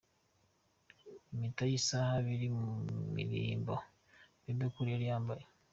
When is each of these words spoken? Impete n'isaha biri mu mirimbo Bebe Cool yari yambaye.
Impete 1.31 1.61
n'isaha 1.67 2.13
biri 2.25 2.47
mu 2.57 2.67
mirimbo 3.15 3.73
Bebe 4.43 4.65
Cool 4.73 4.87
yari 4.93 5.05
yambaye. 5.11 5.43